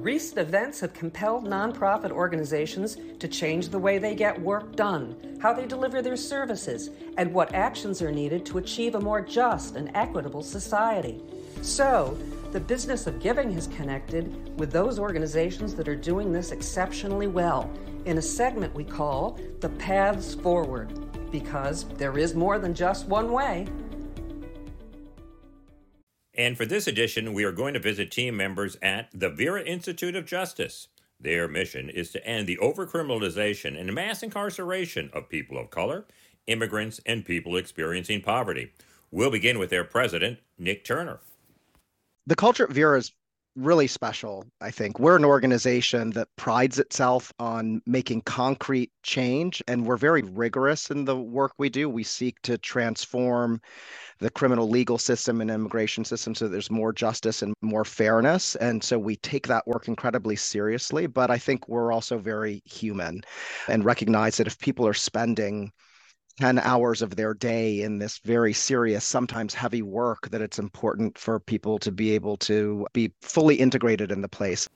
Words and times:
Recent 0.00 0.38
events 0.38 0.80
have 0.80 0.94
compelled 0.94 1.46
nonprofit 1.46 2.10
organizations 2.10 2.96
to 3.18 3.28
change 3.28 3.68
the 3.68 3.78
way 3.78 3.98
they 3.98 4.14
get 4.14 4.40
work 4.40 4.74
done, 4.74 5.38
how 5.42 5.52
they 5.52 5.66
deliver 5.66 6.00
their 6.00 6.16
services, 6.16 6.88
and 7.18 7.34
what 7.34 7.54
actions 7.54 8.00
are 8.00 8.10
needed 8.10 8.46
to 8.46 8.56
achieve 8.56 8.94
a 8.94 9.00
more 9.00 9.20
just 9.20 9.76
and 9.76 9.90
equitable 9.94 10.42
society. 10.42 11.20
So, 11.60 12.16
the 12.50 12.60
business 12.60 13.06
of 13.06 13.20
giving 13.20 13.52
has 13.52 13.66
connected 13.66 14.58
with 14.58 14.72
those 14.72 14.98
organizations 14.98 15.74
that 15.74 15.86
are 15.86 15.96
doing 15.96 16.32
this 16.32 16.50
exceptionally 16.50 17.26
well 17.26 17.70
in 18.06 18.16
a 18.16 18.22
segment 18.22 18.74
we 18.74 18.84
call 18.84 19.38
The 19.60 19.68
Paths 19.68 20.34
Forward, 20.34 21.30
because 21.30 21.84
there 21.98 22.16
is 22.16 22.34
more 22.34 22.58
than 22.58 22.72
just 22.72 23.06
one 23.06 23.32
way. 23.32 23.68
And 26.40 26.56
for 26.56 26.64
this 26.64 26.86
edition, 26.86 27.34
we 27.34 27.44
are 27.44 27.52
going 27.52 27.74
to 27.74 27.80
visit 27.80 28.10
team 28.10 28.34
members 28.34 28.78
at 28.80 29.10
the 29.12 29.28
Vera 29.28 29.62
Institute 29.62 30.16
of 30.16 30.24
Justice. 30.24 30.88
Their 31.20 31.46
mission 31.46 31.90
is 31.90 32.12
to 32.12 32.26
end 32.26 32.46
the 32.46 32.56
overcriminalization 32.62 33.78
and 33.78 33.92
mass 33.92 34.22
incarceration 34.22 35.10
of 35.12 35.28
people 35.28 35.58
of 35.58 35.68
color, 35.68 36.06
immigrants, 36.46 36.98
and 37.04 37.26
people 37.26 37.58
experiencing 37.58 38.22
poverty. 38.22 38.72
We'll 39.10 39.30
begin 39.30 39.58
with 39.58 39.68
their 39.68 39.84
president, 39.84 40.38
Nick 40.56 40.82
Turner. 40.82 41.20
The 42.26 42.36
culture 42.36 42.64
at 42.64 42.70
Vera 42.70 42.96
is 42.96 43.12
really 43.56 43.86
special, 43.86 44.44
I 44.60 44.70
think. 44.70 44.98
We're 44.98 45.16
an 45.16 45.24
organization 45.24 46.10
that 46.10 46.28
prides 46.36 46.78
itself 46.78 47.32
on 47.38 47.82
making 47.86 48.22
concrete 48.22 48.90
change, 49.02 49.62
and 49.66 49.84
we're 49.84 49.96
very 49.96 50.22
rigorous 50.22 50.90
in 50.90 51.04
the 51.04 51.16
work 51.16 51.52
we 51.58 51.68
do. 51.68 51.88
We 51.88 52.04
seek 52.04 52.40
to 52.42 52.58
transform 52.58 53.60
the 54.20 54.30
criminal 54.30 54.68
legal 54.68 54.98
system 54.98 55.40
and 55.40 55.50
immigration 55.50 56.04
system 56.04 56.34
so 56.34 56.46
there's 56.46 56.70
more 56.70 56.92
justice 56.92 57.42
and 57.42 57.54
more 57.62 57.84
fairness. 57.84 58.54
And 58.56 58.82
so 58.82 58.98
we 58.98 59.16
take 59.16 59.46
that 59.48 59.66
work 59.66 59.88
incredibly 59.88 60.36
seriously. 60.36 61.06
But 61.06 61.30
I 61.30 61.38
think 61.38 61.68
we're 61.68 61.92
also 61.92 62.18
very 62.18 62.62
human 62.64 63.22
and 63.68 63.84
recognize 63.84 64.36
that 64.36 64.46
if 64.46 64.58
people 64.58 64.86
are 64.86 64.94
spending 64.94 65.72
10 66.40 66.58
hours 66.60 67.02
of 67.02 67.16
their 67.16 67.34
day 67.34 67.82
in 67.82 67.98
this 67.98 68.18
very 68.24 68.54
serious, 68.54 69.04
sometimes 69.04 69.52
heavy 69.52 69.82
work, 69.82 70.30
that 70.30 70.40
it's 70.40 70.58
important 70.58 71.18
for 71.18 71.38
people 71.38 71.78
to 71.78 71.92
be 71.92 72.12
able 72.12 72.38
to 72.38 72.86
be 72.94 73.12
fully 73.20 73.56
integrated 73.56 74.10
in 74.10 74.22
the 74.22 74.28
place. 74.28 74.66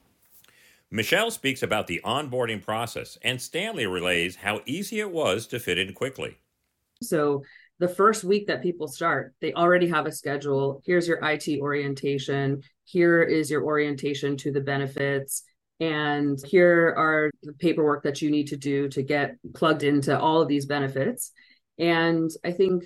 Michelle 0.91 1.31
speaks 1.31 1.63
about 1.63 1.87
the 1.87 2.03
onboarding 2.05 2.63
process, 2.63 3.17
and 3.23 3.41
Stanley 3.41 3.87
relays 3.87 4.37
how 4.37 4.61
easy 4.67 5.01
it 5.01 5.11
was 5.11 5.47
to 5.47 5.59
fit 5.59 5.79
in 5.79 5.95
quickly. 5.95 6.37
So, 7.03 7.43
the 7.81 7.89
first 7.89 8.23
week 8.23 8.47
that 8.47 8.63
people 8.63 8.87
start, 8.87 9.35
they 9.41 9.53
already 9.55 9.89
have 9.89 10.07
a 10.07 10.13
schedule. 10.13 10.83
Here's 10.85 11.09
your 11.09 11.19
IT 11.23 11.61
orientation. 11.61 12.63
Here 12.85 13.23
is 13.23 13.51
your 13.51 13.65
orientation 13.65 14.37
to 14.37 14.53
the 14.53 14.61
benefits. 14.61 15.43
And 15.81 16.39
here 16.47 16.95
are 16.97 17.33
the 17.43 17.53
paperwork 17.55 18.05
that 18.05 18.23
you 18.23 18.31
need 18.31 18.47
to 18.49 18.57
do 18.57 18.89
to 18.91 19.03
get 19.03 19.37
plugged 19.55 19.83
into 19.83 20.17
all 20.17 20.41
of 20.41 20.47
these 20.47 20.67
benefits. 20.67 21.33
And 21.79 22.31
I 22.45 22.53
think 22.53 22.85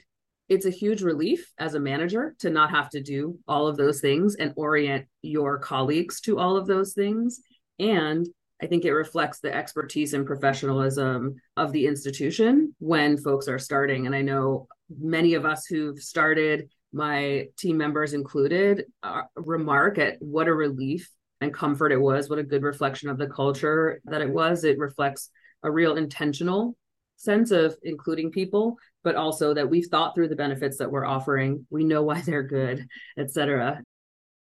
it's 0.48 0.66
a 0.66 0.70
huge 0.70 1.02
relief 1.02 1.52
as 1.58 1.74
a 1.74 1.80
manager 1.80 2.34
to 2.38 2.50
not 2.50 2.70
have 2.70 2.88
to 2.90 3.02
do 3.02 3.38
all 3.46 3.66
of 3.66 3.76
those 3.76 4.00
things 4.00 4.34
and 4.36 4.52
orient 4.56 5.06
your 5.20 5.58
colleagues 5.58 6.20
to 6.22 6.38
all 6.38 6.56
of 6.56 6.66
those 6.66 6.94
things. 6.94 7.40
And 7.78 8.26
I 8.62 8.66
think 8.66 8.84
it 8.84 8.92
reflects 8.92 9.40
the 9.40 9.54
expertise 9.54 10.14
and 10.14 10.26
professionalism 10.26 11.36
of 11.56 11.72
the 11.72 11.86
institution 11.86 12.74
when 12.78 13.16
folks 13.16 13.46
are 13.46 13.58
starting. 13.58 14.06
And 14.06 14.14
I 14.14 14.22
know 14.22 14.66
many 14.98 15.34
of 15.34 15.44
us 15.44 15.66
who've 15.66 15.98
started, 15.98 16.70
my 16.92 17.48
team 17.58 17.76
members 17.76 18.14
included, 18.14 18.86
uh, 19.02 19.22
remark 19.36 19.98
at 19.98 20.16
what 20.20 20.48
a 20.48 20.54
relief 20.54 21.08
and 21.40 21.54
comfort 21.54 21.92
it 21.92 22.00
was, 22.00 22.28
what 22.28 22.40
a 22.40 22.44
good 22.44 22.62
reflection 22.62 23.10
of 23.10 23.18
the 23.18 23.28
culture 23.28 24.00
that 24.06 24.22
it 24.22 24.30
was. 24.30 24.64
It 24.64 24.78
reflects 24.78 25.30
a 25.62 25.70
real 25.70 25.96
intentional 25.96 26.74
sense 27.18 27.50
of 27.50 27.76
including 27.82 28.30
people, 28.30 28.76
but 29.04 29.14
also 29.14 29.52
that 29.54 29.68
we've 29.68 29.86
thought 29.86 30.14
through 30.14 30.28
the 30.28 30.36
benefits 30.36 30.78
that 30.78 30.90
we're 30.90 31.06
offering. 31.06 31.66
We 31.70 31.84
know 31.84 32.02
why 32.02 32.20
they're 32.26 32.42
good, 32.42 32.86
et 33.18 33.30
cetera 33.30 33.82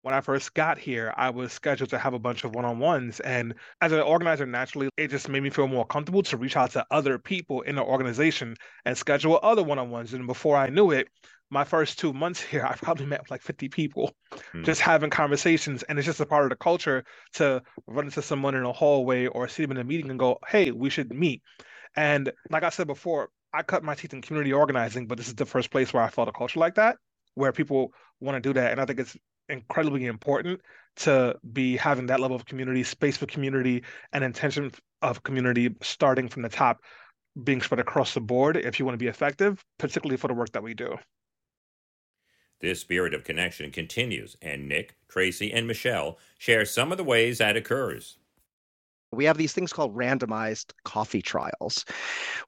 when 0.06 0.14
I 0.14 0.22
first 0.22 0.54
got 0.54 0.78
here, 0.78 1.12
I 1.18 1.32
was 1.32 1.52
scheduled 1.52 1.90
to 1.90 1.98
have 1.98 2.14
a 2.14 2.20
bunch 2.20 2.44
of 2.44 2.54
one 2.54 2.64
on 2.64 2.78
ones. 2.78 3.20
And 3.22 3.56
as 3.82 3.92
an 3.92 4.02
organizer, 4.02 4.46
naturally, 4.46 4.88
it 4.98 5.08
just 5.08 5.28
made 5.28 5.42
me 5.42 5.50
feel 5.50 5.68
more 5.68 5.84
comfortable 5.84 6.22
to 6.22 6.38
reach 6.38 6.56
out 6.56 6.70
to 6.74 6.86
other 6.92 7.18
people 7.18 7.62
in 7.62 7.76
the 7.76 7.82
organization 7.82 8.56
and 8.86 8.96
schedule 8.96 9.40
other 9.42 9.64
one 9.64 9.80
on 9.80 9.90
ones. 9.90 10.14
And 10.14 10.28
before 10.28 10.58
I 10.58 10.70
knew 10.70 10.92
it, 10.92 11.08
my 11.50 11.64
first 11.64 11.98
two 11.98 12.14
months 12.14 12.40
here, 12.40 12.64
I 12.64 12.76
probably 12.76 13.08
met 13.08 13.32
like 13.32 13.42
50 13.42 13.68
people 13.70 14.14
mm. 14.54 14.64
just 14.64 14.80
having 14.80 15.10
conversations. 15.10 15.82
And 15.82 15.98
it's 15.98 16.06
just 16.06 16.20
a 16.20 16.26
part 16.28 16.44
of 16.44 16.52
the 16.52 16.56
culture 16.56 17.04
to 17.34 17.64
run 17.88 18.06
into 18.06 18.22
someone 18.22 18.54
in 18.54 18.64
a 18.64 18.72
hallway 18.72 19.26
or 19.26 19.48
see 19.48 19.64
them 19.64 19.72
in 19.72 19.78
a 19.78 19.84
meeting 19.84 20.12
and 20.12 20.20
go, 20.20 20.38
hey, 20.48 20.70
we 20.70 20.92
should 20.92 21.12
meet. 21.12 21.42
And 21.96 22.32
like 22.50 22.64
I 22.64 22.70
said 22.70 22.88
before, 22.88 23.30
I 23.54 23.64
cut 23.64 23.84
my 23.84 23.96
teeth 23.96 24.14
in 24.14 24.22
community 24.22 24.52
organizing, 24.52 25.08
but 25.08 25.18
this 25.18 25.28
is 25.28 25.36
the 25.36 25.46
first 25.46 25.72
place 25.72 25.94
where 25.94 26.04
I 26.04 26.10
felt 26.10 26.28
a 26.28 26.34
culture 26.34 26.60
like 26.60 26.76
that, 26.76 26.98
where 27.36 27.52
people 27.52 27.94
want 28.20 28.36
to 28.36 28.42
do 28.42 28.54
that. 28.54 28.72
And 28.72 28.82
I 28.82 28.86
think 28.86 29.00
it's 29.00 29.16
incredibly 29.48 30.06
important 30.06 30.62
to 30.98 31.36
be 31.54 31.78
having 31.78 32.08
that 32.08 32.20
level 32.20 32.36
of 32.36 32.46
community, 32.46 32.84
space 32.84 33.18
for 33.18 33.26
community, 33.26 33.84
and 34.12 34.24
intention 34.24 34.72
of 35.02 35.24
community 35.24 35.76
starting 35.82 36.28
from 36.28 36.42
the 36.42 36.50
top, 36.50 36.82
being 37.44 37.62
spread 37.62 37.80
across 37.80 38.14
the 38.14 38.22
board 38.22 38.58
if 38.58 38.80
you 38.80 38.86
want 38.86 38.94
to 38.94 39.04
be 39.04 39.08
effective, 39.08 39.64
particularly 39.78 40.18
for 40.18 40.28
the 40.28 40.34
work 40.34 40.52
that 40.54 40.64
we 40.64 40.74
do. 40.74 40.98
This 42.62 42.80
spirit 42.80 43.14
of 43.14 43.24
connection 43.26 43.72
continues, 43.72 44.38
and 44.42 44.68
Nick, 44.68 44.96
Tracy, 45.10 45.52
and 45.52 45.68
Michelle 45.68 46.18
share 46.40 46.66
some 46.66 46.92
of 46.92 46.98
the 46.98 47.04
ways 47.04 47.38
that 47.38 47.58
occurs 47.58 48.18
we 49.16 49.26
have 49.26 49.38
these 49.38 49.54
things 49.54 49.74
called 49.74 49.96
randomized 49.96 50.72
coffee 50.84 51.22
trials, 51.22 51.86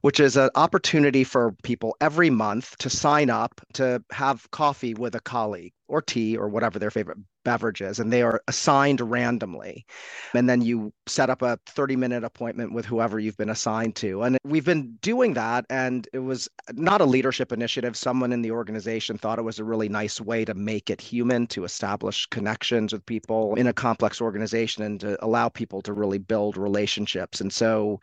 which 0.02 0.20
is 0.20 0.36
an 0.36 0.50
opportunity 0.54 1.24
for 1.24 1.52
people 1.62 1.96
every 2.00 2.30
month 2.30 2.76
to 2.78 2.90
sign 2.90 3.30
up 3.30 3.60
to 3.74 4.02
have 4.12 4.50
coffee 4.50 4.94
with 4.94 5.14
a 5.14 5.20
colleague 5.20 5.72
or 5.88 6.02
tea 6.02 6.36
or 6.36 6.48
whatever 6.48 6.78
their 6.78 6.90
favorite 6.90 7.18
beverages 7.48 7.98
and 7.98 8.12
they 8.12 8.20
are 8.20 8.42
assigned 8.46 9.00
randomly. 9.00 9.86
And 10.34 10.50
then 10.50 10.60
you 10.60 10.92
set 11.06 11.30
up 11.30 11.40
a 11.40 11.58
30 11.64 11.96
minute 11.96 12.22
appointment 12.22 12.74
with 12.74 12.84
whoever 12.84 13.18
you've 13.18 13.38
been 13.38 13.48
assigned 13.48 13.96
to. 13.96 14.22
And 14.22 14.36
we've 14.44 14.66
been 14.66 14.98
doing 15.00 15.32
that 15.32 15.64
and 15.70 16.06
it 16.12 16.18
was 16.18 16.46
not 16.74 17.00
a 17.00 17.06
leadership 17.06 17.50
initiative. 17.50 17.96
Someone 17.96 18.34
in 18.34 18.42
the 18.42 18.50
organization 18.50 19.16
thought 19.16 19.38
it 19.38 19.48
was 19.50 19.58
a 19.58 19.64
really 19.64 19.88
nice 19.88 20.20
way 20.20 20.44
to 20.44 20.52
make 20.52 20.90
it 20.90 21.00
human 21.00 21.46
to 21.46 21.64
establish 21.64 22.26
connections 22.26 22.92
with 22.92 23.06
people 23.06 23.54
in 23.54 23.66
a 23.66 23.72
complex 23.72 24.20
organization 24.20 24.82
and 24.82 25.00
to 25.00 25.24
allow 25.24 25.48
people 25.48 25.80
to 25.80 25.94
really 25.94 26.18
build 26.18 26.58
relationships. 26.58 27.40
And 27.40 27.50
so 27.50 27.98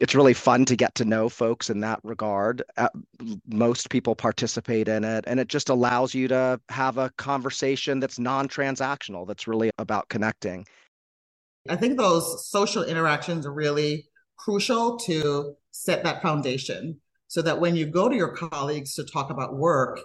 it's 0.00 0.14
really 0.14 0.34
fun 0.34 0.64
to 0.64 0.76
get 0.76 0.94
to 0.96 1.04
know 1.04 1.28
folks 1.28 1.70
in 1.70 1.80
that 1.80 2.00
regard. 2.02 2.62
Uh, 2.76 2.88
most 3.46 3.90
people 3.90 4.16
participate 4.16 4.88
in 4.88 5.04
it, 5.04 5.24
and 5.26 5.38
it 5.38 5.48
just 5.48 5.68
allows 5.68 6.14
you 6.14 6.28
to 6.28 6.60
have 6.68 6.98
a 6.98 7.10
conversation 7.10 8.00
that's 8.00 8.18
non 8.18 8.48
transactional, 8.48 9.26
that's 9.26 9.46
really 9.46 9.70
about 9.78 10.08
connecting. 10.08 10.66
I 11.68 11.76
think 11.76 11.96
those 11.96 12.50
social 12.50 12.82
interactions 12.82 13.46
are 13.46 13.52
really 13.52 14.08
crucial 14.36 14.96
to 14.98 15.54
set 15.70 16.02
that 16.02 16.20
foundation 16.20 17.00
so 17.28 17.40
that 17.42 17.60
when 17.60 17.76
you 17.76 17.86
go 17.86 18.08
to 18.08 18.16
your 18.16 18.36
colleagues 18.36 18.94
to 18.94 19.04
talk 19.04 19.30
about 19.30 19.56
work, 19.56 20.00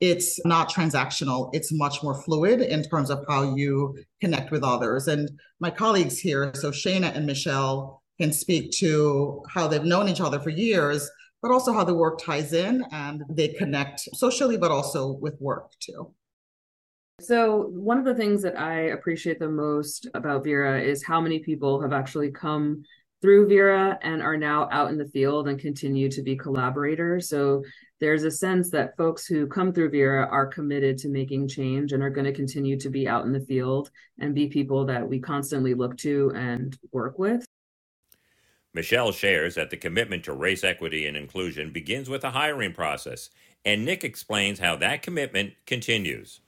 it's 0.00 0.44
not 0.44 0.70
transactional. 0.70 1.50
It's 1.52 1.72
much 1.72 2.02
more 2.02 2.14
fluid 2.14 2.60
in 2.60 2.82
terms 2.84 3.10
of 3.10 3.24
how 3.28 3.54
you 3.54 3.96
connect 4.20 4.50
with 4.50 4.62
others. 4.62 5.08
And 5.08 5.30
my 5.60 5.70
colleagues 5.70 6.18
here, 6.18 6.52
so 6.54 6.70
Shana 6.70 7.14
and 7.14 7.26
Michelle, 7.26 8.02
can 8.20 8.32
speak 8.32 8.70
to 8.72 9.42
how 9.48 9.68
they've 9.68 9.84
known 9.84 10.08
each 10.08 10.20
other 10.20 10.40
for 10.40 10.50
years, 10.50 11.08
but 11.40 11.50
also 11.50 11.72
how 11.72 11.84
the 11.84 11.94
work 11.94 12.20
ties 12.20 12.52
in 12.52 12.84
and 12.92 13.22
they 13.30 13.48
connect 13.48 14.00
socially, 14.14 14.56
but 14.56 14.70
also 14.70 15.12
with 15.12 15.40
work 15.40 15.70
too. 15.80 16.12
So, 17.20 17.66
one 17.72 17.98
of 17.98 18.04
the 18.04 18.14
things 18.14 18.42
that 18.42 18.58
I 18.58 18.90
appreciate 18.90 19.40
the 19.40 19.48
most 19.48 20.06
about 20.14 20.44
Vera 20.44 20.80
is 20.80 21.04
how 21.04 21.20
many 21.20 21.40
people 21.40 21.80
have 21.82 21.92
actually 21.92 22.30
come 22.30 22.84
through 23.20 23.48
Vera 23.48 23.98
and 24.02 24.22
are 24.22 24.36
now 24.36 24.68
out 24.70 24.90
in 24.90 24.98
the 24.98 25.08
field 25.08 25.48
and 25.48 25.58
continue 25.58 26.08
to 26.10 26.22
be 26.22 26.36
collaborators. 26.36 27.28
So, 27.28 27.64
there's 28.00 28.22
a 28.22 28.30
sense 28.30 28.70
that 28.70 28.96
folks 28.96 29.26
who 29.26 29.48
come 29.48 29.72
through 29.72 29.90
Vera 29.90 30.28
are 30.28 30.46
committed 30.46 30.96
to 30.98 31.08
making 31.08 31.48
change 31.48 31.92
and 31.92 32.04
are 32.04 32.10
going 32.10 32.26
to 32.26 32.32
continue 32.32 32.78
to 32.78 32.88
be 32.88 33.08
out 33.08 33.24
in 33.26 33.32
the 33.32 33.40
field 33.40 33.90
and 34.20 34.32
be 34.32 34.46
people 34.46 34.84
that 34.86 35.08
we 35.08 35.18
constantly 35.18 35.74
look 35.74 35.96
to 35.98 36.30
and 36.36 36.78
work 36.92 37.18
with. 37.18 37.44
Michelle 38.74 39.12
shares 39.12 39.54
that 39.54 39.70
the 39.70 39.76
commitment 39.76 40.24
to 40.24 40.32
race 40.32 40.64
equity 40.64 41.06
and 41.06 41.16
inclusion 41.16 41.72
begins 41.72 42.08
with 42.08 42.22
the 42.22 42.30
hiring 42.30 42.72
process, 42.72 43.30
and 43.64 43.84
Nick 43.84 44.04
explains 44.04 44.58
how 44.58 44.76
that 44.76 45.02
commitment 45.02 45.54
continues. 45.66 46.40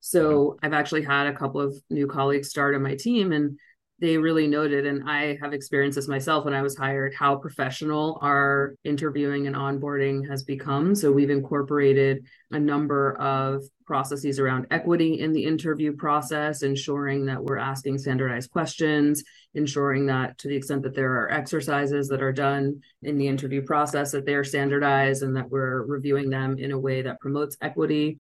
So, 0.00 0.58
I've 0.62 0.72
actually 0.72 1.02
had 1.02 1.26
a 1.26 1.32
couple 1.34 1.60
of 1.60 1.74
new 1.90 2.06
colleagues 2.06 2.48
start 2.50 2.74
on 2.74 2.82
my 2.82 2.94
team, 2.94 3.32
and 3.32 3.58
they 4.00 4.16
really 4.16 4.46
noted, 4.46 4.86
and 4.86 5.08
I 5.08 5.36
have 5.42 5.52
experienced 5.52 5.96
this 5.96 6.06
myself 6.06 6.44
when 6.44 6.54
I 6.54 6.62
was 6.62 6.76
hired, 6.76 7.14
how 7.14 7.36
professional 7.36 8.18
our 8.22 8.74
interviewing 8.84 9.48
and 9.48 9.56
onboarding 9.56 10.28
has 10.28 10.44
become. 10.44 10.94
So 10.94 11.10
we've 11.10 11.30
incorporated 11.30 12.24
a 12.52 12.60
number 12.60 13.16
of 13.18 13.64
processes 13.86 14.38
around 14.38 14.66
equity 14.70 15.20
in 15.20 15.32
the 15.32 15.42
interview 15.42 15.96
process, 15.96 16.62
ensuring 16.62 17.26
that 17.26 17.42
we're 17.42 17.58
asking 17.58 17.98
standardized 17.98 18.50
questions, 18.52 19.24
ensuring 19.54 20.06
that 20.06 20.38
to 20.38 20.48
the 20.48 20.54
extent 20.54 20.82
that 20.82 20.94
there 20.94 21.12
are 21.14 21.32
exercises 21.32 22.06
that 22.08 22.22
are 22.22 22.32
done 22.32 22.80
in 23.02 23.18
the 23.18 23.26
interview 23.26 23.62
process, 23.62 24.12
that 24.12 24.24
they're 24.26 24.44
standardized 24.44 25.22
and 25.24 25.36
that 25.36 25.50
we're 25.50 25.82
reviewing 25.82 26.30
them 26.30 26.56
in 26.58 26.70
a 26.70 26.78
way 26.78 27.02
that 27.02 27.18
promotes 27.18 27.56
equity 27.60 28.20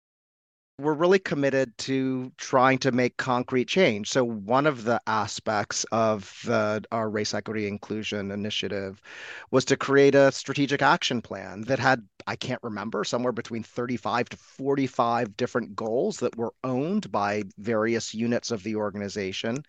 we're 0.79 0.93
really 0.93 1.17
committed 1.17 1.75
to 1.79 2.31
trying 2.37 2.77
to 2.77 2.91
make 2.91 3.17
concrete 3.17 3.67
change. 3.67 4.09
So 4.09 4.23
one 4.23 4.67
of 4.67 4.83
the 4.83 5.01
aspects 5.07 5.85
of 5.91 6.39
the, 6.45 6.83
our 6.91 7.09
race 7.09 7.33
equity 7.33 7.67
inclusion 7.67 8.29
initiative 8.29 9.01
was 9.49 9.65
to 9.65 9.77
create 9.77 10.13
a 10.13 10.31
strategic 10.31 10.83
action 10.83 11.21
plan 11.21 11.61
that 11.61 11.79
had 11.79 12.03
I 12.27 12.35
can't 12.35 12.61
remember 12.61 13.05
somewhere 13.05 13.31
between 13.31 13.63
35 13.63 14.29
to 14.29 14.37
45 14.37 15.37
different 15.37 15.75
goals 15.75 16.17
that 16.17 16.35
were 16.37 16.53
owned 16.63 17.09
by 17.09 17.43
various 17.57 18.13
units 18.13 18.51
of 18.51 18.63
the 18.63 18.75
organization 18.75 19.63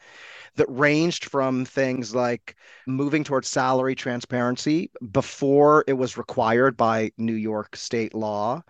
that 0.56 0.66
ranged 0.69 1.26
from 1.26 1.64
things 1.64 2.14
like 2.14 2.56
moving 2.87 3.22
towards 3.22 3.49
salary 3.49 3.94
transparency 3.94 4.90
before 5.12 5.84
it 5.87 5.93
was 5.93 6.19
required 6.19 6.76
by 6.76 7.12
New 7.16 7.34
York 7.34 7.76
state 7.76 8.12
law 8.12 8.62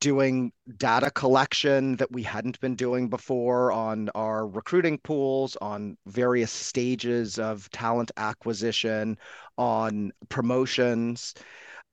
doing 0.00 0.52
data 0.76 1.10
collection 1.10 1.61
that 1.62 2.10
we 2.10 2.22
hadn't 2.22 2.58
been 2.60 2.74
doing 2.74 3.08
before 3.08 3.70
on 3.72 4.08
our 4.14 4.46
recruiting 4.46 4.98
pools, 4.98 5.56
on 5.60 5.96
various 6.06 6.50
stages 6.50 7.38
of 7.38 7.70
talent 7.70 8.10
acquisition, 8.16 9.16
on 9.58 10.12
promotions 10.28 11.34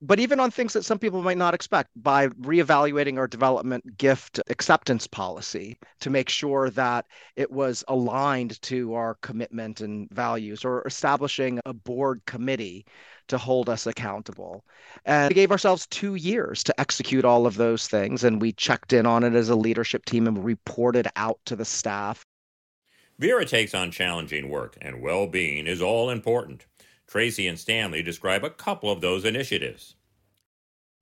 but 0.01 0.19
even 0.19 0.39
on 0.39 0.49
things 0.49 0.73
that 0.73 0.85
some 0.85 0.97
people 0.97 1.21
might 1.21 1.37
not 1.37 1.53
expect 1.53 1.89
by 1.97 2.27
reevaluating 2.27 3.17
our 3.17 3.27
development 3.27 3.97
gift 3.97 4.39
acceptance 4.47 5.07
policy 5.07 5.77
to 5.99 6.09
make 6.09 6.29
sure 6.29 6.69
that 6.69 7.05
it 7.35 7.51
was 7.51 7.83
aligned 7.89 8.61
to 8.61 8.93
our 8.93 9.15
commitment 9.15 9.81
and 9.81 10.09
values 10.11 10.63
or 10.63 10.85
establishing 10.87 11.59
a 11.65 11.73
board 11.73 12.21
committee 12.25 12.85
to 13.27 13.37
hold 13.37 13.69
us 13.69 13.87
accountable. 13.87 14.63
And 15.05 15.29
we 15.29 15.35
gave 15.35 15.51
ourselves 15.51 15.85
two 15.87 16.15
years 16.15 16.63
to 16.63 16.79
execute 16.79 17.25
all 17.25 17.45
of 17.45 17.55
those 17.55 17.87
things. 17.87 18.23
And 18.23 18.41
we 18.41 18.53
checked 18.53 18.93
in 18.93 19.05
on 19.05 19.23
it 19.23 19.33
as 19.33 19.49
a 19.49 19.55
leadership 19.55 20.05
team 20.05 20.27
and 20.27 20.43
reported 20.43 21.07
out 21.15 21.39
to 21.45 21.55
the 21.55 21.65
staff. 21.65 22.25
Vera 23.19 23.45
takes 23.45 23.75
on 23.75 23.91
challenging 23.91 24.49
work, 24.49 24.77
and 24.81 25.01
well 25.01 25.27
being 25.27 25.67
is 25.67 25.81
all 25.81 26.09
important. 26.09 26.65
Tracy 27.09 27.47
and 27.47 27.59
Stanley 27.59 28.03
describe 28.03 28.43
a 28.43 28.51
couple 28.51 28.91
of 28.91 29.01
those 29.01 29.25
initiatives. 29.25 29.95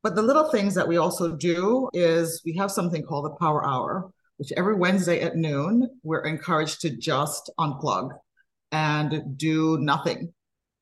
But 0.04 0.16
the 0.16 0.22
little 0.22 0.50
things 0.50 0.74
that 0.76 0.88
we 0.88 0.96
also 0.96 1.36
do 1.36 1.90
is 1.92 2.42
we 2.46 2.56
have 2.56 2.72
something 2.72 3.04
called 3.04 3.26
the 3.26 3.36
Power 3.36 3.66
Hour, 3.68 4.10
which 4.38 4.54
every 4.56 4.76
Wednesday 4.76 5.22
at 5.22 5.36
noon, 5.36 5.90
we're 6.04 6.24
encouraged 6.24 6.80
to 6.82 6.96
just 6.96 7.52
unplug 7.60 8.12
and 8.72 9.38
do 9.38 9.78
nothing. 9.80 10.34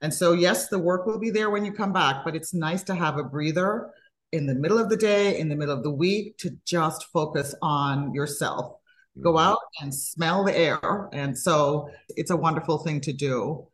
And 0.01 0.13
so, 0.13 0.33
yes, 0.33 0.67
the 0.67 0.77
work 0.77 1.07
will 1.07 1.17
be 1.17 1.31
there 1.31 1.49
when 1.49 1.65
you 1.65 1.71
come 1.71 1.91
back, 1.91 2.23
but 2.23 2.35
it's 2.35 2.53
nice 2.53 2.83
to 2.83 2.93
have 2.93 3.17
a 3.17 3.23
breather 3.23 3.89
in 4.31 4.45
the 4.45 4.53
middle 4.53 4.77
of 4.77 4.89
the 4.89 4.97
day, 4.97 5.39
in 5.39 5.49
the 5.49 5.55
middle 5.55 5.75
of 5.75 5.83
the 5.83 5.91
week, 5.91 6.37
to 6.39 6.51
just 6.65 7.05
focus 7.11 7.55
on 7.63 8.13
yourself. 8.13 8.75
Go 9.23 9.31
mm-hmm. 9.31 9.49
out 9.49 9.59
and 9.81 9.95
smell 9.95 10.43
the 10.43 10.55
air. 10.55 11.09
And 11.13 11.35
so, 11.35 11.89
it's 12.09 12.29
a 12.29 12.37
wonderful 12.37 12.79
thing 12.79 13.01
to 13.01 13.13
do. 13.13 13.67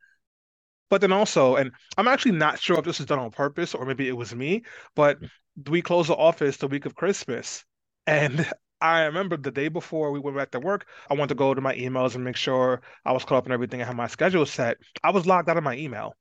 But 0.92 1.00
then 1.00 1.14
also, 1.14 1.56
and 1.56 1.72
I'm 1.98 2.10
actually 2.10 2.34
not 2.34 2.60
sure 2.60 2.78
if 2.78 2.84
this 2.84 3.00
was 3.00 3.06
done 3.06 3.18
on 3.18 3.32
purpose 3.32 3.74
or 3.74 3.86
maybe 3.86 4.10
it 4.10 4.18
was 4.18 4.36
me, 4.36 4.64
but 4.94 5.22
mm. 5.22 5.30
we 5.70 5.82
closed 5.82 6.10
the 6.10 6.16
office 6.16 6.58
the 6.58 6.68
week 6.68 6.86
of 6.86 6.96
Christmas. 6.96 7.64
And 8.06 8.46
I 8.82 9.04
remember 9.04 9.38
the 9.38 9.52
day 9.52 9.70
before 9.70 10.12
we 10.12 10.20
went 10.20 10.36
back 10.36 10.52
to 10.52 10.60
work, 10.60 10.86
I 11.10 11.14
wanted 11.14 11.30
to 11.30 11.36
go 11.36 11.54
to 11.54 11.62
my 11.62 11.74
emails 11.76 12.16
and 12.16 12.26
make 12.26 12.36
sure 12.36 12.82
I 13.06 13.14
was 13.14 13.24
caught 13.24 13.38
up 13.38 13.46
and 13.46 13.54
everything. 13.54 13.82
I 13.82 13.86
had 13.86 13.96
my 13.96 14.08
schedule 14.08 14.46
set. 14.46 14.80
I 15.02 15.12
was 15.12 15.26
logged 15.26 15.48
out 15.48 15.56
of 15.56 15.64
my 15.64 15.78
email. 15.78 16.14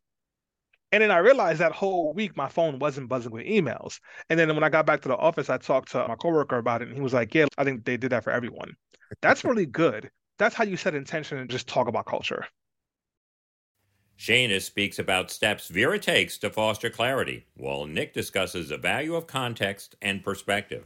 And 0.92 1.02
then 1.02 1.10
I 1.10 1.18
realized 1.18 1.58
that 1.58 1.72
whole 1.72 2.14
week 2.14 2.36
my 2.36 2.48
phone 2.48 2.78
wasn't 2.78 3.08
buzzing 3.08 3.32
with 3.32 3.46
emails. 3.46 3.98
And 4.28 4.38
then 4.38 4.54
when 4.54 4.62
I 4.62 4.68
got 4.68 4.86
back 4.86 5.00
to 5.00 5.08
the 5.08 5.16
office, 5.16 5.50
I 5.50 5.58
talked 5.58 5.90
to 5.92 6.06
my 6.06 6.14
coworker 6.14 6.58
about 6.58 6.82
it, 6.82 6.88
and 6.88 6.96
he 6.96 7.02
was 7.02 7.14
like, 7.14 7.34
"Yeah, 7.34 7.46
I 7.58 7.64
think 7.64 7.84
they 7.84 7.96
did 7.96 8.10
that 8.10 8.22
for 8.22 8.30
everyone." 8.30 8.74
That's 9.20 9.42
really 9.44 9.66
good. 9.66 10.10
That's 10.38 10.54
how 10.54 10.62
you 10.62 10.76
set 10.76 10.94
intention 10.94 11.38
and 11.38 11.50
just 11.50 11.66
talk 11.66 11.88
about 11.88 12.06
culture. 12.06 12.46
Shana 14.20 14.60
speaks 14.60 14.98
about 14.98 15.30
steps 15.30 15.68
Vera 15.68 15.98
takes 15.98 16.36
to 16.38 16.50
foster 16.50 16.90
clarity, 16.90 17.46
while 17.56 17.86
Nick 17.86 18.12
discusses 18.12 18.68
the 18.68 18.76
value 18.76 19.14
of 19.14 19.26
context 19.26 19.96
and 20.02 20.22
perspective. 20.22 20.84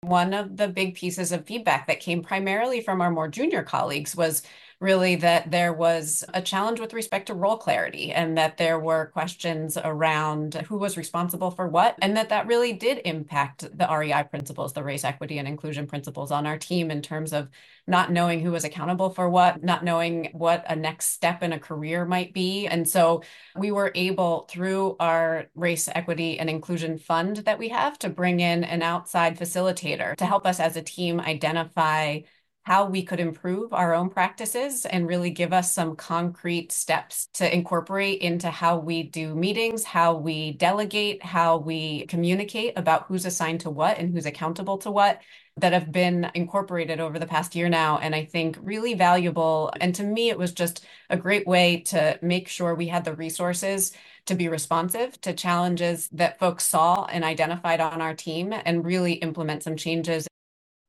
One 0.00 0.32
of 0.32 0.56
the 0.56 0.66
big 0.66 0.94
pieces 0.94 1.30
of 1.30 1.44
feedback 1.44 1.86
that 1.88 2.00
came 2.00 2.22
primarily 2.22 2.80
from 2.80 3.02
our 3.02 3.10
more 3.10 3.28
junior 3.28 3.62
colleagues 3.62 4.16
was 4.16 4.44
really 4.80 5.16
that 5.16 5.50
there 5.50 5.72
was 5.72 6.22
a 6.34 6.42
challenge 6.42 6.80
with 6.80 6.92
respect 6.92 7.26
to 7.26 7.34
role 7.34 7.56
clarity 7.56 8.12
and 8.12 8.36
that 8.36 8.58
there 8.58 8.78
were 8.78 9.06
questions 9.06 9.78
around 9.82 10.54
who 10.68 10.76
was 10.76 10.98
responsible 10.98 11.50
for 11.50 11.66
what 11.66 11.96
and 12.02 12.16
that 12.16 12.28
that 12.28 12.46
really 12.46 12.74
did 12.74 13.00
impact 13.06 13.66
the 13.78 13.86
REI 13.90 14.24
principles 14.24 14.74
the 14.74 14.82
race 14.82 15.04
equity 15.04 15.38
and 15.38 15.48
inclusion 15.48 15.86
principles 15.86 16.30
on 16.30 16.46
our 16.46 16.58
team 16.58 16.90
in 16.90 17.00
terms 17.00 17.32
of 17.32 17.48
not 17.86 18.12
knowing 18.12 18.40
who 18.40 18.50
was 18.50 18.64
accountable 18.64 19.10
for 19.10 19.30
what 19.30 19.62
not 19.62 19.84
knowing 19.84 20.28
what 20.32 20.64
a 20.68 20.76
next 20.76 21.10
step 21.10 21.42
in 21.42 21.52
a 21.52 21.58
career 21.58 22.04
might 22.04 22.34
be. 22.34 22.66
And 22.66 22.88
so 22.88 23.22
we 23.56 23.70
were 23.70 23.92
able 23.94 24.46
through 24.50 24.96
our 25.00 25.46
race 25.54 25.88
equity 25.94 26.38
and 26.38 26.50
inclusion 26.50 26.98
fund 26.98 27.38
that 27.38 27.58
we 27.58 27.68
have 27.70 27.98
to 28.00 28.08
bring 28.08 28.40
in 28.40 28.64
an 28.64 28.82
outside 28.82 29.38
facilitator 29.38 30.16
to 30.16 30.26
help 30.26 30.46
us 30.46 30.60
as 30.60 30.76
a 30.76 30.82
team 30.82 31.20
identify 31.20 32.20
how 32.66 32.84
we 32.84 33.00
could 33.00 33.20
improve 33.20 33.72
our 33.72 33.94
own 33.94 34.10
practices 34.10 34.84
and 34.86 35.06
really 35.06 35.30
give 35.30 35.52
us 35.52 35.72
some 35.72 35.94
concrete 35.94 36.72
steps 36.72 37.28
to 37.32 37.54
incorporate 37.54 38.20
into 38.20 38.50
how 38.50 38.76
we 38.76 39.04
do 39.04 39.36
meetings, 39.36 39.84
how 39.84 40.16
we 40.16 40.50
delegate, 40.50 41.22
how 41.22 41.58
we 41.58 42.04
communicate 42.06 42.72
about 42.76 43.04
who's 43.06 43.24
assigned 43.24 43.60
to 43.60 43.70
what 43.70 43.98
and 43.98 44.12
who's 44.12 44.26
accountable 44.26 44.78
to 44.78 44.90
what 44.90 45.22
that 45.58 45.72
have 45.72 45.92
been 45.92 46.28
incorporated 46.34 46.98
over 46.98 47.20
the 47.20 47.26
past 47.26 47.54
year 47.54 47.68
now. 47.68 47.98
And 47.98 48.16
I 48.16 48.24
think 48.24 48.58
really 48.60 48.94
valuable. 48.94 49.70
And 49.80 49.94
to 49.94 50.02
me, 50.02 50.28
it 50.28 50.36
was 50.36 50.52
just 50.52 50.84
a 51.08 51.16
great 51.16 51.46
way 51.46 51.82
to 51.82 52.18
make 52.20 52.48
sure 52.48 52.74
we 52.74 52.88
had 52.88 53.04
the 53.04 53.14
resources 53.14 53.92
to 54.24 54.34
be 54.34 54.48
responsive 54.48 55.20
to 55.20 55.32
challenges 55.34 56.08
that 56.08 56.40
folks 56.40 56.64
saw 56.64 57.04
and 57.04 57.22
identified 57.22 57.80
on 57.80 58.02
our 58.02 58.16
team 58.16 58.52
and 58.52 58.84
really 58.84 59.12
implement 59.12 59.62
some 59.62 59.76
changes 59.76 60.26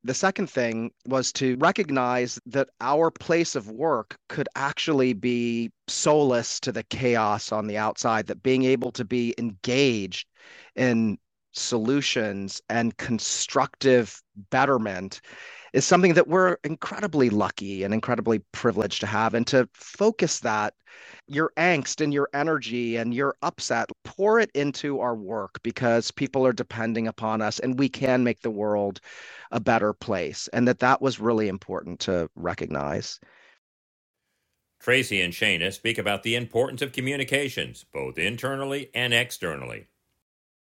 the 0.03 0.13
second 0.13 0.49
thing 0.49 0.91
was 1.07 1.31
to 1.33 1.55
recognize 1.57 2.39
that 2.45 2.69
our 2.81 3.11
place 3.11 3.55
of 3.55 3.69
work 3.69 4.15
could 4.29 4.47
actually 4.55 5.13
be 5.13 5.71
solace 5.87 6.59
to 6.61 6.71
the 6.71 6.83
chaos 6.83 7.51
on 7.51 7.67
the 7.67 7.77
outside, 7.77 8.27
that 8.27 8.43
being 8.43 8.63
able 8.63 8.91
to 8.91 9.05
be 9.05 9.33
engaged 9.37 10.27
in 10.75 11.17
solutions 11.53 12.61
and 12.69 12.95
constructive 12.97 14.21
betterment 14.51 15.21
is 15.77 15.85
something 15.85 16.15
that 16.15 16.27
we're 16.27 16.57
incredibly 16.63 17.29
lucky 17.29 17.83
and 17.83 17.93
incredibly 17.93 18.39
privileged 18.51 18.99
to 18.99 19.05
have. 19.05 19.35
And 19.35 19.45
to 19.45 19.69
focus 19.75 20.39
that, 20.39 20.73
your 21.27 21.51
angst 21.55 22.01
and 22.01 22.11
your 22.11 22.29
energy 22.33 22.95
and 22.95 23.13
your 23.13 23.35
upset, 23.43 23.87
pour 24.03 24.39
it 24.39 24.49
into 24.55 24.99
our 25.01 25.13
work 25.13 25.59
because 25.61 26.09
people 26.09 26.47
are 26.47 26.51
depending 26.51 27.07
upon 27.07 27.43
us 27.43 27.59
and 27.59 27.77
we 27.77 27.89
can 27.89 28.23
make 28.23 28.41
the 28.41 28.49
world 28.49 28.99
a 29.51 29.59
better 29.59 29.93
place 29.93 30.49
and 30.51 30.67
that 30.67 30.79
that 30.79 30.99
was 30.99 31.19
really 31.19 31.47
important 31.47 31.99
to 31.99 32.27
recognize 32.35 33.19
tracy 34.79 35.21
and 35.21 35.33
shana 35.33 35.71
speak 35.71 35.97
about 35.97 36.21
the 36.23 36.35
importance 36.35 36.81
of 36.81 36.91
communications 36.91 37.85
both 37.93 38.17
internally 38.17 38.89
and 38.93 39.13
externally 39.13 39.87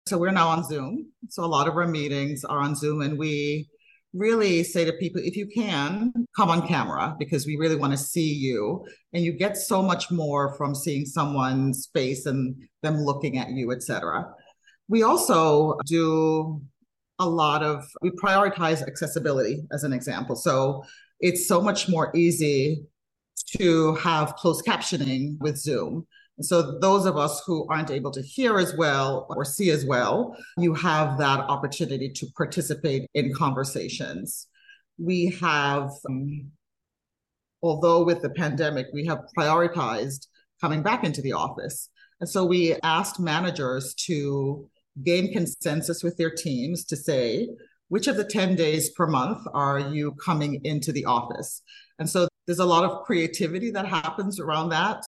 so 0.07 0.17
we're 0.17 0.31
now 0.31 0.47
on 0.47 0.63
zoom 0.63 1.11
so 1.27 1.43
a 1.43 1.45
lot 1.45 1.67
of 1.67 1.75
our 1.75 1.87
meetings 1.87 2.43
are 2.45 2.59
on 2.59 2.75
zoom 2.75 3.01
and 3.01 3.17
we 3.17 3.67
really 4.13 4.63
say 4.63 4.85
to 4.85 4.93
people 4.93 5.21
if 5.23 5.35
you 5.35 5.47
can 5.47 6.11
come 6.35 6.49
on 6.49 6.67
camera 6.67 7.15
because 7.19 7.45
we 7.45 7.57
really 7.57 7.75
want 7.75 7.91
to 7.91 7.97
see 7.97 8.33
you. 8.33 8.85
And 9.13 9.23
you 9.23 9.33
get 9.33 9.57
so 9.57 9.81
much 9.81 10.09
more 10.11 10.55
from 10.55 10.73
seeing 10.73 11.05
someone's 11.05 11.89
face 11.93 12.25
and 12.25 12.55
them 12.83 12.97
looking 12.97 13.37
at 13.37 13.49
you 13.49 13.71
etc 13.71 14.25
we 14.87 15.03
also 15.03 15.77
do 15.85 16.61
a 17.19 17.27
lot 17.27 17.63
of 17.63 17.85
we 18.01 18.11
prioritize 18.11 18.85
accessibility 18.85 19.63
as 19.71 19.83
an 19.83 19.93
example. 19.93 20.35
So 20.35 20.83
it's 21.19 21.47
so 21.47 21.61
much 21.61 21.89
more 21.89 22.15
easy 22.15 22.85
to 23.57 23.95
have 23.95 24.35
closed 24.35 24.65
captioning 24.65 25.37
with 25.39 25.57
zoom 25.57 26.05
so 26.39 26.77
those 26.79 27.05
of 27.05 27.17
us 27.17 27.41
who 27.45 27.67
aren't 27.67 27.91
able 27.91 28.11
to 28.11 28.21
hear 28.21 28.59
as 28.59 28.75
well 28.75 29.25
or 29.29 29.43
see 29.43 29.71
as 29.71 29.85
well 29.85 30.35
you 30.57 30.73
have 30.73 31.17
that 31.17 31.39
opportunity 31.39 32.09
to 32.09 32.27
participate 32.35 33.09
in 33.13 33.33
conversations 33.33 34.47
we 34.97 35.27
have 35.39 35.89
um, 36.09 36.51
although 37.61 38.03
with 38.03 38.21
the 38.21 38.29
pandemic, 38.29 38.87
we 38.93 39.05
have 39.05 39.25
prioritized 39.37 40.27
coming 40.61 40.81
back 40.81 41.03
into 41.03 41.21
the 41.21 41.33
office. 41.33 41.89
And 42.19 42.29
so 42.29 42.45
we 42.45 42.75
asked 42.83 43.19
managers 43.19 43.93
to 44.05 44.69
gain 45.03 45.31
consensus 45.31 46.03
with 46.03 46.17
their 46.17 46.31
teams 46.31 46.85
to 46.85 46.95
say, 46.95 47.49
which 47.89 48.07
of 48.07 48.17
the 48.17 48.23
10 48.23 48.55
days 48.55 48.89
per 48.91 49.07
month 49.07 49.39
are 49.53 49.79
you 49.79 50.13
coming 50.13 50.65
into 50.65 50.91
the 50.91 51.05
office? 51.05 51.61
And 51.99 52.09
so 52.09 52.27
there's 52.45 52.59
a 52.59 52.65
lot 52.65 52.83
of 52.83 53.03
creativity 53.05 53.71
that 53.71 53.85
happens 53.85 54.39
around 54.39 54.69
that. 54.69 55.03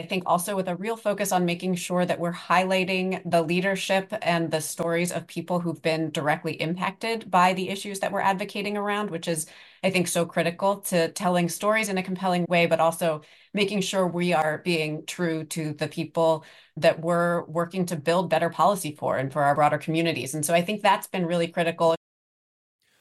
I 0.00 0.06
think 0.06 0.22
also 0.24 0.56
with 0.56 0.66
a 0.66 0.76
real 0.76 0.96
focus 0.96 1.30
on 1.30 1.44
making 1.44 1.74
sure 1.74 2.06
that 2.06 2.18
we're 2.18 2.32
highlighting 2.32 3.20
the 3.30 3.42
leadership 3.42 4.10
and 4.22 4.50
the 4.50 4.62
stories 4.62 5.12
of 5.12 5.26
people 5.26 5.60
who've 5.60 5.82
been 5.82 6.10
directly 6.10 6.54
impacted 6.54 7.30
by 7.30 7.52
the 7.52 7.68
issues 7.68 8.00
that 8.00 8.10
we're 8.10 8.22
advocating 8.22 8.78
around, 8.78 9.10
which 9.10 9.28
is, 9.28 9.44
I 9.84 9.90
think, 9.90 10.08
so 10.08 10.24
critical 10.24 10.78
to 10.88 11.12
telling 11.12 11.50
stories 11.50 11.90
in 11.90 11.98
a 11.98 12.02
compelling 12.02 12.46
way, 12.48 12.64
but 12.64 12.80
also 12.80 13.20
making 13.52 13.82
sure 13.82 14.06
we 14.06 14.32
are 14.32 14.62
being 14.64 15.04
true 15.04 15.44
to 15.44 15.74
the 15.74 15.88
people 15.88 16.46
that 16.78 17.02
we're 17.02 17.44
working 17.44 17.84
to 17.84 17.96
build 17.96 18.30
better 18.30 18.48
policy 18.48 18.96
for 18.98 19.18
and 19.18 19.30
for 19.30 19.42
our 19.42 19.54
broader 19.54 19.76
communities. 19.76 20.32
And 20.32 20.46
so 20.46 20.54
I 20.54 20.62
think 20.62 20.80
that's 20.80 21.08
been 21.08 21.26
really 21.26 21.48
critical. 21.48 21.94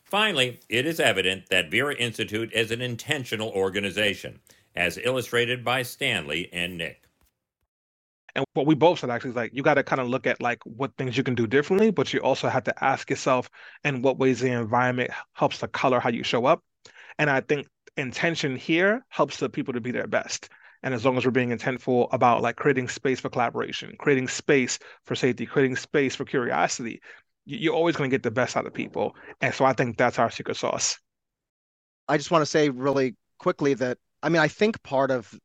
Finally, 0.04 0.60
it 0.68 0.86
is 0.86 1.00
evident 1.00 1.48
that 1.50 1.72
Vera 1.72 1.96
Institute 1.96 2.52
is 2.52 2.72
an 2.72 2.82
intentional 2.82 3.52
organization 3.52 4.42
as 4.76 4.98
illustrated 4.98 5.64
by 5.64 5.84
Stanley 5.84 6.50
and 6.54 6.78
Nick. 6.78 7.02
And 8.36 8.46
what 8.54 8.68
we 8.68 8.76
both 8.76 9.00
said 9.00 9.10
actually 9.10 9.32
is 9.32 9.36
like 9.36 9.52
you 9.54 9.64
got 9.64 9.74
to 9.76 9.84
kind 9.84 10.00
of 10.00 10.08
look 10.08 10.28
at 10.28 10.42
like 10.42 10.64
what 10.66 10.96
things 10.98 11.18
you 11.18 11.24
can 11.24 11.36
do 11.36 11.48
differently, 11.48 11.92
but 11.92 12.14
you 12.14 12.20
also 12.20 12.48
have 12.48 12.64
to 12.66 12.84
ask 12.84 13.10
yourself 13.10 13.50
in 13.84 14.02
what 14.02 14.18
ways 14.18 14.40
the 14.40 14.52
environment 14.52 15.12
helps 15.34 15.60
to 15.60 15.68
color 15.68 16.00
how 16.00 16.10
you 16.10 16.24
show 16.24 16.46
up. 16.46 16.64
And 17.18 17.30
I 17.30 17.42
think 17.42 17.68
intention 17.98 18.56
here 18.56 19.06
helps 19.10 19.38
the 19.38 19.50
people 19.50 19.74
to 19.74 19.82
be 19.82 19.92
their 19.92 20.08
best. 20.08 20.50
And 20.84 20.94
as 20.94 21.04
long 21.04 21.18
as 21.18 21.26
we're 21.26 21.32
being 21.32 21.50
intentful 21.50 22.08
about 22.14 22.42
like 22.42 22.56
creating 22.56 22.88
space 22.88 23.20
for 23.20 23.30
collaboration, 23.30 23.96
creating 24.00 24.30
space 24.30 24.80
for 25.06 25.16
safety, 25.16 25.46
creating 25.46 25.76
space 25.76 26.16
for 26.16 26.24
curiosity, 26.24 27.02
you're 27.46 27.74
always 27.74 27.96
going 27.96 28.10
to 28.10 28.14
get 28.14 28.24
the 28.24 28.32
best 28.32 28.56
out 28.56 28.66
of 28.66 28.74
people. 28.74 29.16
And 29.42 29.54
so 29.54 29.66
I 29.66 29.74
think 29.74 29.98
that's 29.98 30.20
our 30.20 30.30
secret 30.30 30.56
sauce. 30.56 30.98
I 32.08 32.18
just 32.18 32.32
want 32.32 32.44
to 32.44 32.46
say 32.46 32.70
really 32.70 33.16
quickly 33.40 33.74
that 33.76 33.98
I 34.22 34.30
mean, 34.30 34.42
I 34.42 34.48
think 34.48 34.82
part 34.84 35.12
of 35.12 35.40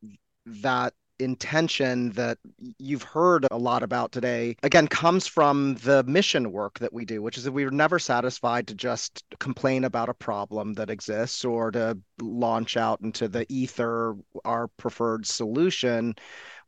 that 0.46 0.94
intention 1.20 2.10
that 2.10 2.38
you've 2.78 3.02
heard 3.02 3.46
a 3.50 3.56
lot 3.56 3.84
about 3.84 4.10
today 4.10 4.56
again 4.64 4.88
comes 4.88 5.28
from 5.28 5.76
the 5.76 6.02
mission 6.04 6.50
work 6.50 6.78
that 6.80 6.92
we 6.92 7.04
do 7.04 7.22
which 7.22 7.38
is 7.38 7.44
that 7.44 7.52
we're 7.52 7.70
never 7.70 8.00
satisfied 8.00 8.66
to 8.66 8.74
just 8.74 9.22
complain 9.38 9.84
about 9.84 10.08
a 10.08 10.14
problem 10.14 10.74
that 10.74 10.90
exists 10.90 11.44
or 11.44 11.70
to 11.70 11.96
launch 12.20 12.76
out 12.76 13.00
into 13.00 13.28
the 13.28 13.46
ether 13.48 14.16
our 14.44 14.66
preferred 14.76 15.24
solution. 15.24 16.14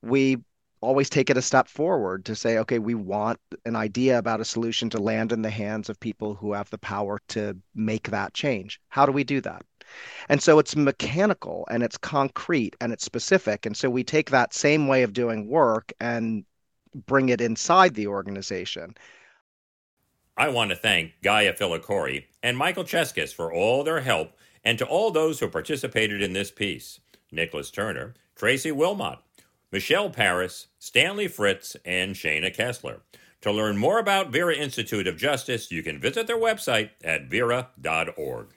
We 0.02 0.38
always 0.80 1.10
take 1.10 1.28
it 1.28 1.36
a 1.36 1.42
step 1.42 1.66
forward 1.66 2.24
to 2.26 2.36
say 2.36 2.58
okay 2.58 2.78
we 2.78 2.94
want 2.94 3.40
an 3.64 3.74
idea 3.74 4.18
about 4.18 4.40
a 4.40 4.44
solution 4.44 4.88
to 4.90 4.98
land 4.98 5.32
in 5.32 5.42
the 5.42 5.50
hands 5.50 5.88
of 5.88 5.98
people 5.98 6.34
who 6.34 6.52
have 6.52 6.70
the 6.70 6.78
power 6.78 7.18
to 7.28 7.56
make 7.74 8.10
that 8.10 8.32
change. 8.32 8.80
How 8.90 9.06
do 9.06 9.12
we 9.12 9.24
do 9.24 9.40
that 9.40 9.62
and 10.28 10.42
so 10.42 10.58
it's 10.58 10.76
mechanical 10.76 11.66
and 11.70 11.82
it's 11.82 11.98
concrete 11.98 12.76
and 12.80 12.92
it's 12.92 13.04
specific. 13.04 13.66
And 13.66 13.76
so 13.76 13.88
we 13.90 14.04
take 14.04 14.30
that 14.30 14.54
same 14.54 14.88
way 14.88 15.02
of 15.02 15.12
doing 15.12 15.48
work 15.48 15.92
and 16.00 16.44
bring 16.94 17.28
it 17.28 17.40
inside 17.40 17.94
the 17.94 18.06
organization. 18.06 18.94
I 20.36 20.48
want 20.48 20.70
to 20.70 20.76
thank 20.76 21.12
Gaia 21.22 21.54
Filicori 21.54 22.24
and 22.42 22.58
Michael 22.58 22.84
Cheskis 22.84 23.32
for 23.32 23.52
all 23.52 23.84
their 23.84 24.00
help 24.00 24.32
and 24.64 24.78
to 24.78 24.84
all 24.84 25.10
those 25.10 25.40
who 25.40 25.48
participated 25.48 26.22
in 26.22 26.32
this 26.32 26.50
piece 26.50 27.00
Nicholas 27.32 27.70
Turner, 27.70 28.14
Tracy 28.34 28.72
Wilmot, 28.72 29.18
Michelle 29.72 30.10
Paris, 30.10 30.68
Stanley 30.78 31.28
Fritz, 31.28 31.76
and 31.84 32.14
Shana 32.14 32.54
Kessler. 32.54 33.00
To 33.42 33.52
learn 33.52 33.76
more 33.76 33.98
about 33.98 34.30
Vera 34.30 34.54
Institute 34.54 35.06
of 35.06 35.16
Justice, 35.16 35.70
you 35.70 35.82
can 35.82 36.00
visit 36.00 36.26
their 36.26 36.38
website 36.38 36.90
at 37.04 37.26
vera.org. 37.26 38.48